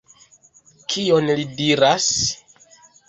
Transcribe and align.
Kion 0.93 1.29
li 1.41 1.45
diras? 1.61 2.09